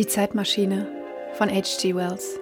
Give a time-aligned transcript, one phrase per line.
[0.00, 0.86] Die Zeitmaschine
[1.34, 1.94] von H.G.
[1.94, 2.38] Wells.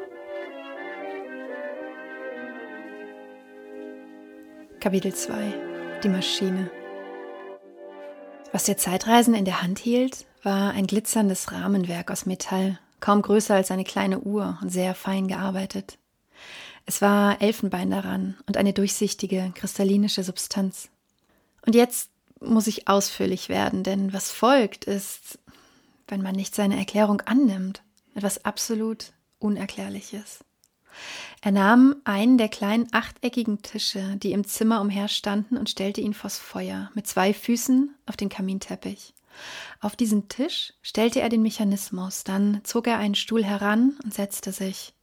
[4.79, 5.55] Kapitel 2
[6.05, 6.71] Die Maschine.
[8.53, 13.57] Was der Zeitreisende in der Hand hielt, war ein glitzerndes Rahmenwerk aus Metall, kaum größer
[13.57, 15.99] als eine kleine Uhr und sehr fein gearbeitet.
[16.87, 20.91] Es war Elfenbein daran und eine durchsichtige, kristallinische Substanz.
[21.67, 25.41] Und jetzt muss ich ausführlich werden, denn was folgt ist,
[26.09, 27.83] wenn man nicht seine Erklärung annimmt,
[28.15, 30.41] etwas absolut Unerklärliches.
[31.43, 36.39] Er nahm einen der kleinen achteckigen Tische, die im Zimmer umherstanden, und stellte ihn vors
[36.39, 39.15] Feuer mit zwei Füßen auf den Kaminteppich.
[39.81, 44.51] Auf diesen Tisch stellte er den Mechanismus, dann zog er einen Stuhl heran und setzte
[44.51, 44.95] sich.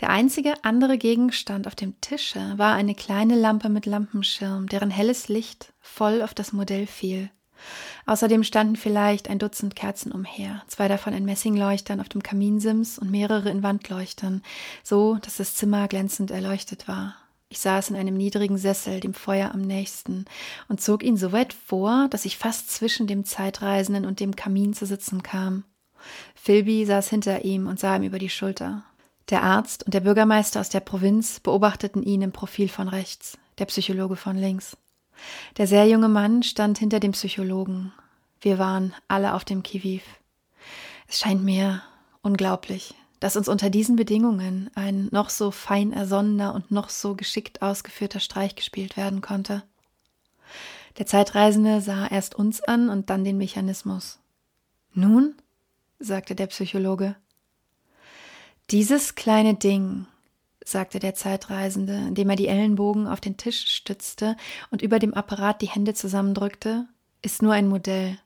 [0.00, 5.28] Der einzige andere Gegenstand auf dem Tische war eine kleine Lampe mit Lampenschirm, deren helles
[5.28, 7.30] Licht voll auf das Modell fiel.
[8.06, 13.10] Außerdem standen vielleicht ein Dutzend Kerzen umher, zwei davon in Messingleuchtern auf dem Kaminsims und
[13.10, 14.42] mehrere in Wandleuchtern,
[14.82, 17.16] so dass das Zimmer glänzend erleuchtet war.
[17.48, 20.24] Ich saß in einem niedrigen Sessel, dem Feuer am nächsten,
[20.68, 24.72] und zog ihn so weit vor, dass ich fast zwischen dem Zeitreisenden und dem Kamin
[24.72, 25.64] zu sitzen kam.
[26.34, 28.84] Philby saß hinter ihm und sah ihm über die Schulter.
[29.28, 33.66] Der Arzt und der Bürgermeister aus der Provinz beobachteten ihn im Profil von rechts, der
[33.66, 34.76] Psychologe von links.
[35.56, 37.92] Der sehr junge Mann stand hinter dem Psychologen.
[38.40, 40.02] Wir waren alle auf dem Kiviv.
[41.08, 41.82] Es scheint mir
[42.22, 47.62] unglaublich, dass uns unter diesen Bedingungen ein noch so fein ersonnener und noch so geschickt
[47.62, 49.62] ausgeführter Streich gespielt werden konnte.
[50.98, 54.18] Der Zeitreisende sah erst uns an und dann den Mechanismus.
[54.92, 55.36] Nun?
[55.98, 57.14] sagte der Psychologe.
[58.70, 60.06] Dieses kleine Ding
[60.64, 64.36] sagte der Zeitreisende, indem er die Ellenbogen auf den Tisch stützte
[64.70, 66.86] und über dem Apparat die Hände zusammendrückte,
[67.22, 68.18] ist nur ein Modell.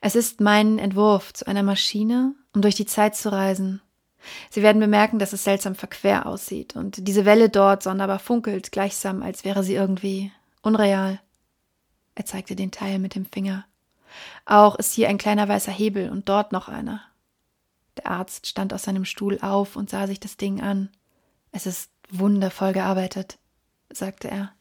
[0.00, 3.80] Es ist mein Entwurf zu einer Maschine, um durch die Zeit zu reisen.
[4.50, 9.22] Sie werden bemerken, dass es seltsam verquer aussieht und diese Welle dort sonderbar funkelt, gleichsam
[9.22, 10.32] als wäre sie irgendwie
[10.62, 11.20] unreal.
[12.14, 13.66] Er zeigte den Teil mit dem Finger.
[14.46, 17.02] Auch ist hier ein kleiner weißer Hebel und dort noch einer.
[17.96, 20.90] Der Arzt stand aus seinem Stuhl auf und sah sich das Ding an.
[21.56, 23.38] Es ist wundervoll gearbeitet,
[23.88, 24.52] sagte er.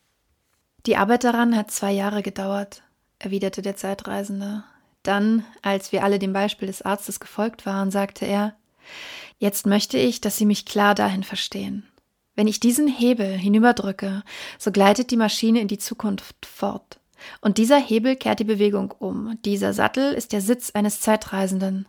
[0.86, 2.84] Die Arbeit daran hat zwei Jahre gedauert,
[3.18, 4.64] erwiderte der Zeitreisende.
[5.02, 8.56] Dann, als wir alle dem Beispiel des Arztes gefolgt waren, sagte er
[9.40, 11.88] Jetzt möchte ich, dass Sie mich klar dahin verstehen.
[12.36, 14.22] Wenn ich diesen Hebel hinüberdrücke,
[14.60, 17.00] so gleitet die Maschine in die Zukunft fort.
[17.42, 19.40] Und dieser Hebel kehrt die Bewegung um.
[19.46, 21.88] Dieser Sattel ist der Sitz eines Zeitreisenden.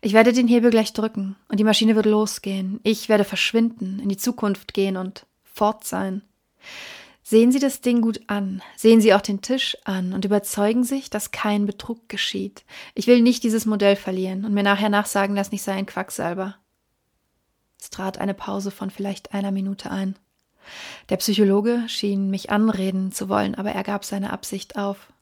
[0.00, 2.80] Ich werde den Hebel gleich drücken und die Maschine wird losgehen.
[2.82, 6.22] Ich werde verschwinden, in die Zukunft gehen und fort sein.
[7.22, 11.10] Sehen Sie das Ding gut an, sehen Sie auch den Tisch an und überzeugen sich,
[11.10, 12.64] dass kein Betrug geschieht.
[12.94, 16.56] Ich will nicht dieses Modell verlieren und mir nachher nachsagen lassen, ich sei ein Quacksalber.
[17.78, 20.16] Es trat eine Pause von vielleicht einer Minute ein.
[21.10, 25.12] Der Psychologe schien mich anreden zu wollen, aber er gab seine Absicht auf.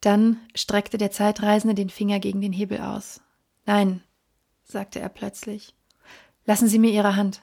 [0.00, 3.20] Dann streckte der Zeitreisende den Finger gegen den Hebel aus.
[3.66, 4.02] Nein,
[4.64, 5.74] sagte er plötzlich.
[6.44, 7.42] Lassen Sie mir Ihre Hand.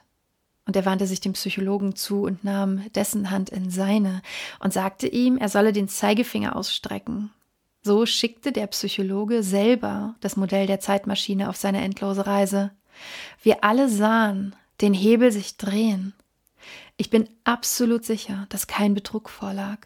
[0.66, 4.22] Und er wandte sich dem Psychologen zu und nahm dessen Hand in seine
[4.60, 7.32] und sagte ihm, er solle den Zeigefinger ausstrecken.
[7.82, 12.70] So schickte der Psychologe selber das Modell der Zeitmaschine auf seine endlose Reise.
[13.42, 16.12] Wir alle sahen den Hebel sich drehen.
[16.96, 19.78] Ich bin absolut sicher, dass kein Betrug vorlag.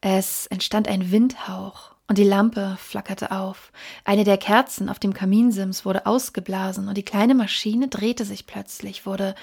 [0.00, 3.72] Es entstand ein Windhauch und die Lampe flackerte auf.
[4.04, 9.06] Eine der Kerzen auf dem Kaminsims wurde ausgeblasen und die kleine Maschine drehte sich plötzlich,
[9.06, 9.34] wurde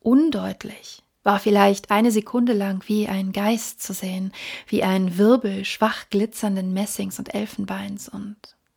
[0.00, 4.32] undeutlich, war vielleicht eine Sekunde lang wie ein Geist zu sehen,
[4.66, 8.36] wie ein Wirbel schwach glitzernden Messings und Elfenbeins und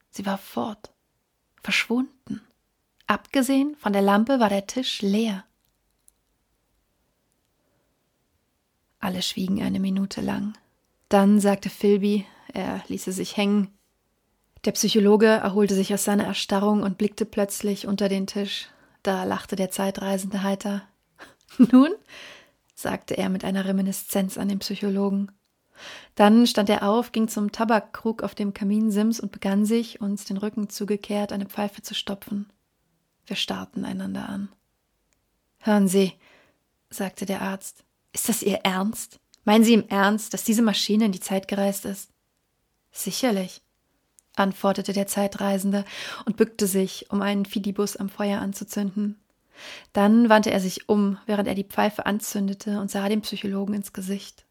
[0.09, 0.91] sie war fort,
[1.61, 2.41] verschwunden.
[3.07, 5.43] Abgesehen von der Lampe war der Tisch leer.
[8.99, 10.57] Alle schwiegen eine Minute lang.
[11.09, 12.25] Dann sagte Philby,
[12.55, 13.69] er ließe sich hängen.
[14.63, 18.69] Der Psychologe erholte sich aus seiner Erstarrung und blickte plötzlich unter den Tisch.
[19.03, 20.81] Da lachte der Zeitreisende heiter.
[21.57, 21.91] Nun,
[22.73, 25.31] sagte er mit einer Reminiszenz an den Psychologen.
[26.15, 30.37] Dann stand er auf, ging zum Tabakkrug auf dem Kaminsims und begann sich, uns den
[30.37, 32.49] Rücken zugekehrt, eine Pfeife zu stopfen.
[33.25, 34.49] Wir starrten einander an.
[35.59, 36.13] Hören Sie,
[36.89, 39.19] sagte der Arzt, ist das Ihr Ernst?
[39.43, 42.09] Meinen Sie im Ernst, dass diese Maschine in die Zeit gereist ist?
[42.97, 43.61] Sicherlich,
[44.37, 45.83] antwortete der Zeitreisende
[46.25, 49.19] und bückte sich, um einen Fidibus am Feuer anzuzünden.
[49.91, 53.91] Dann wandte er sich um, während er die Pfeife anzündete und sah dem Psychologen ins
[53.91, 54.45] Gesicht.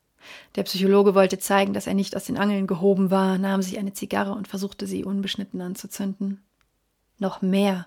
[0.56, 3.94] Der Psychologe wollte zeigen, dass er nicht aus den Angeln gehoben war, nahm sich eine
[3.94, 6.42] Zigarre und versuchte sie unbeschnitten anzuzünden.
[7.18, 7.86] Noch mehr,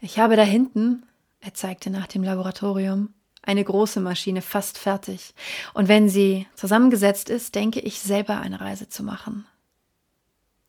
[0.00, 1.04] Ich habe da hinten,
[1.40, 3.12] er zeigte nach dem Laboratorium,
[3.42, 5.34] eine große Maschine fast fertig.
[5.74, 9.46] Und wenn sie zusammengesetzt ist, denke ich selber eine Reise zu machen.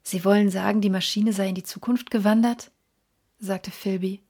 [0.04, 2.72] Sie wollen sagen, die Maschine sei in die Zukunft gewandert?
[3.40, 4.22] sagte Philby.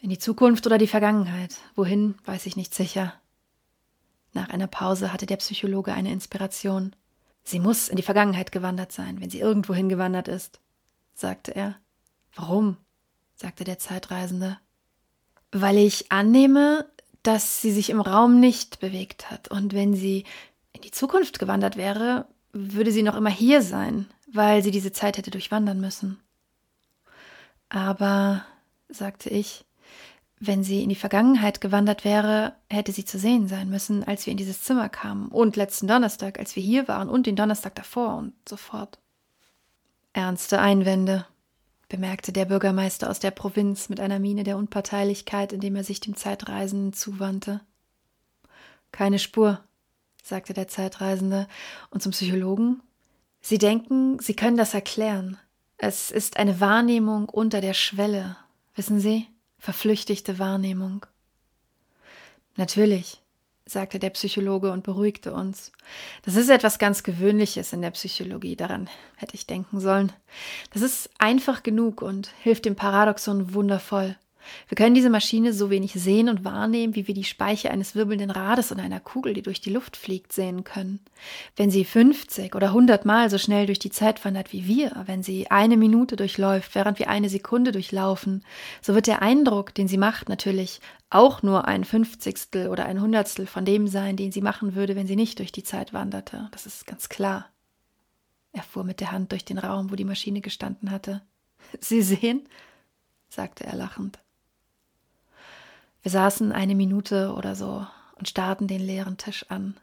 [0.00, 1.56] In die Zukunft oder die Vergangenheit.
[1.76, 3.14] Wohin, weiß ich nicht sicher.
[4.32, 6.96] Nach einer Pause hatte der Psychologe eine Inspiration.
[7.44, 10.60] Sie muss in die Vergangenheit gewandert sein, wenn sie irgendwohin gewandert ist,
[11.14, 11.76] sagte er.
[12.34, 12.76] Warum?
[13.34, 14.58] sagte der Zeitreisende.
[15.50, 16.86] Weil ich annehme,
[17.22, 20.24] dass sie sich im Raum nicht bewegt hat, und wenn sie
[20.72, 25.16] in die Zukunft gewandert wäre, würde sie noch immer hier sein, weil sie diese Zeit
[25.16, 26.20] hätte durchwandern müssen.
[27.68, 28.44] Aber,
[28.88, 29.64] sagte ich,
[30.38, 34.30] wenn sie in die Vergangenheit gewandert wäre, hätte sie zu sehen sein müssen, als wir
[34.30, 38.16] in dieses Zimmer kamen und letzten Donnerstag, als wir hier waren und den Donnerstag davor
[38.16, 38.98] und so fort.
[40.14, 41.26] Ernste Einwände,
[41.90, 46.16] bemerkte der Bürgermeister aus der Provinz mit einer Miene der Unparteilichkeit, indem er sich dem
[46.16, 47.60] Zeitreisenden zuwandte.
[48.92, 49.62] Keine Spur,
[50.22, 51.46] sagte der Zeitreisende,
[51.90, 52.80] und zum Psychologen?
[53.40, 55.38] Sie denken, Sie können das erklären.
[55.78, 58.36] Es ist eine Wahrnehmung unter der Schwelle,
[58.74, 59.26] wissen Sie?
[59.58, 61.04] verflüchtigte Wahrnehmung.
[62.56, 63.20] Natürlich,
[63.66, 65.70] sagte der Psychologe und beruhigte uns.
[66.22, 70.12] Das ist etwas ganz Gewöhnliches in der Psychologie, daran hätte ich denken sollen.
[70.72, 74.16] Das ist einfach genug und hilft dem Paradoxon wundervoll.
[74.68, 78.30] Wir können diese Maschine so wenig sehen und wahrnehmen, wie wir die Speiche eines wirbelnden
[78.30, 81.00] Rades oder einer Kugel, die durch die Luft fliegt, sehen können.
[81.56, 85.22] Wenn sie 50 oder 100 Mal so schnell durch die Zeit wandert wie wir, wenn
[85.22, 88.44] sie eine Minute durchläuft, während wir eine Sekunde durchlaufen,
[88.80, 93.46] so wird der Eindruck, den sie macht, natürlich auch nur ein Fünfzigstel oder ein Hundertstel
[93.46, 96.48] von dem sein, den sie machen würde, wenn sie nicht durch die Zeit wanderte.
[96.52, 97.50] Das ist ganz klar.
[98.52, 101.22] Er fuhr mit der Hand durch den Raum, wo die Maschine gestanden hatte.
[101.80, 102.48] Sie sehen?
[103.28, 104.18] sagte er lachend.
[106.02, 107.86] Wir saßen eine Minute oder so
[108.16, 109.78] und starrten den leeren Tisch an.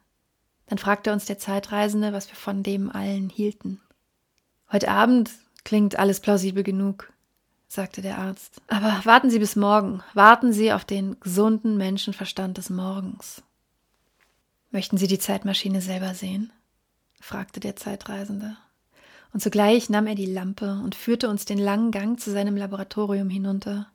[0.67, 3.81] Dann fragte uns der Zeitreisende, was wir von dem allen hielten.
[4.71, 5.31] Heute Abend
[5.63, 7.11] klingt alles plausibel genug,
[7.67, 8.61] sagte der Arzt.
[8.67, 10.03] Aber warten Sie bis morgen.
[10.13, 13.43] Warten Sie auf den gesunden Menschenverstand des Morgens.
[14.71, 16.51] Möchten Sie die Zeitmaschine selber sehen?
[17.19, 18.57] fragte der Zeitreisende.
[19.33, 23.29] Und zugleich nahm er die Lampe und führte uns den langen Gang zu seinem Laboratorium
[23.29, 23.87] hinunter.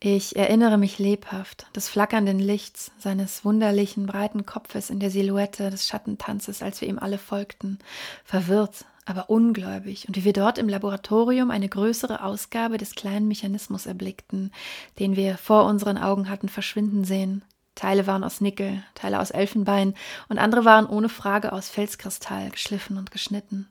[0.00, 5.86] Ich erinnere mich lebhaft des flackernden Lichts, seines wunderlichen breiten Kopfes in der Silhouette des
[5.86, 7.78] Schattentanzes, als wir ihm alle folgten,
[8.24, 13.86] verwirrt, aber ungläubig, und wie wir dort im Laboratorium eine größere Ausgabe des kleinen Mechanismus
[13.86, 14.52] erblickten,
[14.98, 17.44] den wir vor unseren Augen hatten verschwinden sehen.
[17.74, 19.94] Teile waren aus Nickel, Teile aus Elfenbein
[20.28, 23.68] und andere waren ohne Frage aus Felskristall geschliffen und geschnitten.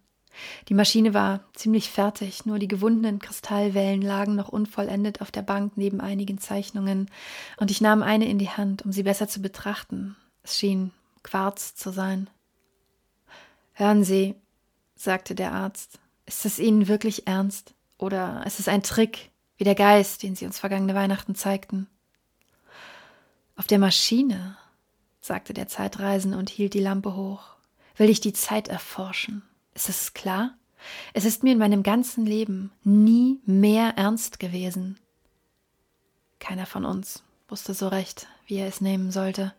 [0.69, 5.74] Die Maschine war ziemlich fertig, nur die gewundenen Kristallwellen lagen noch unvollendet auf der Bank
[5.75, 7.10] neben einigen Zeichnungen,
[7.57, 10.16] und ich nahm eine in die Hand, um sie besser zu betrachten.
[10.44, 10.92] Es schien
[11.24, 12.30] Quarz zu sein.
[13.74, 14.36] Hören Sie,
[14.95, 17.74] sagte der Arzt, ist es Ihnen wirklich ernst?
[17.98, 21.88] Oder ist es ein Trick, wie der Geist, den Sie uns vergangene Weihnachten zeigten?
[23.56, 24.58] Auf der Maschine,
[25.20, 27.44] sagte der Zeitreisende und hielt die Lampe hoch,
[27.96, 29.44] will ich die Zeit erforschen.
[29.74, 30.56] Ist es klar?
[31.13, 35.00] Es ist mir in meinem ganzen Leben nie mehr ernst gewesen.
[36.40, 39.54] Keiner von uns wusste so recht, wie er es nehmen sollte.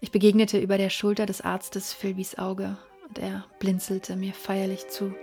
[0.00, 2.76] Ich begegnete über der Schulter des Arztes Philbys Auge,
[3.08, 5.14] und er blinzelte mir feierlich zu.